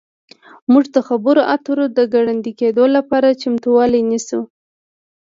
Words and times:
موږ 0.71 0.85
د 0.95 0.97
خبرو 1.07 1.41
اترو 1.55 1.85
د 1.97 1.99
ګړندي 2.13 2.51
کیدو 2.59 2.83
لپاره 2.95 3.37
چمتووالی 3.41 4.01
نیسو 4.09 4.39